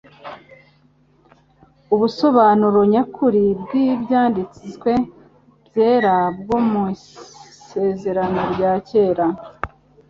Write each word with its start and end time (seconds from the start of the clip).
Ubusobanuro 1.93 2.79
nyakuri 2.93 3.43
bw'Ibyanditswe 3.61 4.91
byera 5.65 6.15
bwo 6.39 6.57
mu 6.69 6.81
Isezerano 6.95 8.41
rya 8.53 8.71
Kera 8.87 9.27